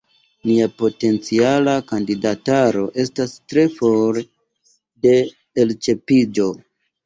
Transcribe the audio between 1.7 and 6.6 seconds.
kandidataro estas tre for de elĉerpiĝo.